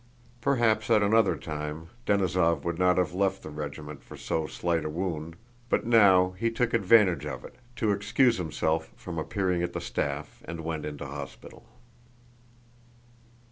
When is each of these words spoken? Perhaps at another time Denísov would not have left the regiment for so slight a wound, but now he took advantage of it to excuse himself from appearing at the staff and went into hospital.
Perhaps 0.41 0.89
at 0.89 1.03
another 1.03 1.35
time 1.37 1.89
Denísov 2.07 2.63
would 2.63 2.79
not 2.79 2.97
have 2.97 3.13
left 3.13 3.43
the 3.43 3.51
regiment 3.51 4.01
for 4.03 4.17
so 4.17 4.47
slight 4.47 4.83
a 4.83 4.89
wound, 4.89 5.35
but 5.69 5.85
now 5.85 6.31
he 6.39 6.49
took 6.49 6.73
advantage 6.73 7.27
of 7.27 7.45
it 7.45 7.53
to 7.75 7.91
excuse 7.91 8.37
himself 8.39 8.89
from 8.95 9.19
appearing 9.19 9.61
at 9.61 9.73
the 9.73 9.79
staff 9.79 10.41
and 10.45 10.61
went 10.61 10.85
into 10.87 11.05
hospital. 11.05 11.67